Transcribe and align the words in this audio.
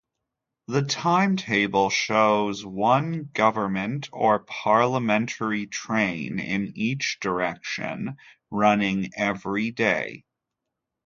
The 0.67 0.81
timetable 0.81 1.91
shows 1.91 2.65
one 2.65 3.29
"government" 3.35 4.09
or 4.11 4.39
Parliamentary 4.39 5.67
train 5.67 6.39
in 6.39 6.73
each 6.75 7.19
direction, 7.19 8.17
running 8.49 9.11
every 9.15 9.69
day. 9.69 10.23